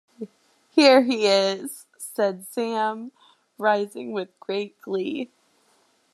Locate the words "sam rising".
2.47-4.13